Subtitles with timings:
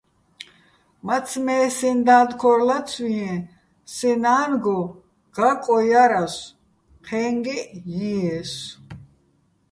[1.07, 3.33] მაცმე́ სეჼ და́დ ქორ ლაცვიეჼ,
[3.95, 4.79] სეჼ ნა́ნგო
[5.35, 6.53] გაკო ჲარასო̆,
[7.05, 8.71] ჴე́ნგეჸ ჲიესო̆.